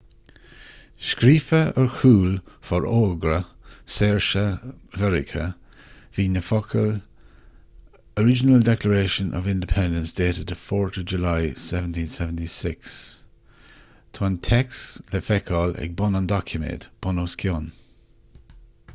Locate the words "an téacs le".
14.31-15.23